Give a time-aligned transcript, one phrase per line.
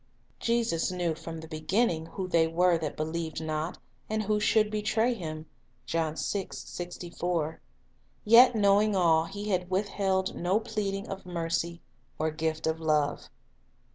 [0.39, 3.77] "Jesus knew from the beginning who they were that believed not,
[4.09, 5.45] and who should betray Him."'
[8.25, 11.81] Yet, knowing all, He had withheld no pleading of mercy
[12.17, 13.29] or gift of love.